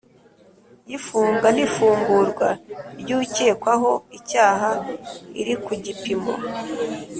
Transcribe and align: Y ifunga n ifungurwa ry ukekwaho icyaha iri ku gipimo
Y 0.89 0.93
ifunga 0.97 1.47
n 1.55 1.57
ifungurwa 1.65 2.47
ry 2.99 3.09
ukekwaho 3.19 3.91
icyaha 4.17 4.69
iri 5.39 5.55
ku 5.63 5.71
gipimo 5.83 6.33